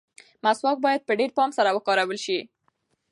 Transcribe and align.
مسواک 0.43 0.77
باید 0.85 1.01
په 1.07 1.13
ډېر 1.19 1.31
پام 1.37 1.49
سره 1.57 1.69
وکارول 1.73 2.17
شي. 2.25 2.39